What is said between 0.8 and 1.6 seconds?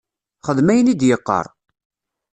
i d-yeqqar!